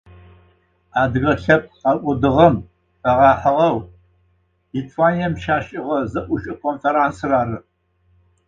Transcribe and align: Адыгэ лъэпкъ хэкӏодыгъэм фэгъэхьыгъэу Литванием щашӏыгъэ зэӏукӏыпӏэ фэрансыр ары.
Адыгэ 1.01 1.33
лъэпкъ 1.43 1.75
хэкӏодыгъэм 1.81 2.55
фэгъэхьыгъэу 3.01 3.77
Литванием 4.73 5.33
щашӏыгъэ 5.41 5.97
зэӏукӏыпӏэ 6.11 6.71
фэрансыр 6.81 7.33
ары. 7.41 7.57